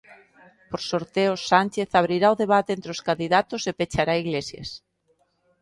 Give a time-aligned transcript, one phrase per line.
[0.69, 4.69] Por sorteo, Sánchez abrirá o debate entre os candidatos e pechará Iglesias.